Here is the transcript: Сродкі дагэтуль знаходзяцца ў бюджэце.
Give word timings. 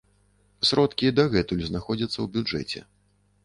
Сродкі 0.69 1.11
дагэтуль 1.21 1.63
знаходзяцца 1.69 2.15
ў 2.21 2.27
бюджэце. 2.37 2.79